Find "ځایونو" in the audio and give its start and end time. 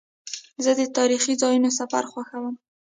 1.41-1.69